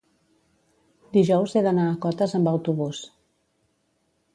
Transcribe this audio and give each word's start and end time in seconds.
Dijous 1.19 1.55
he 1.59 1.63
d'anar 1.67 1.85
a 1.91 1.95
Cotes 2.07 2.37
amb 2.41 2.53
autobús. 2.57 3.07